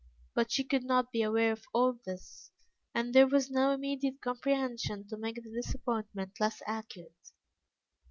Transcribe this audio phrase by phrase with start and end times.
[0.33, 2.49] But she could not be aware of all this,
[2.91, 7.29] and there was no immediate comprehension to make the disappointment less acute.